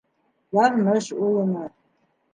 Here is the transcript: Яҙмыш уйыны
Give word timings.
Яҙмыш 0.59 1.11
уйыны 1.27 1.69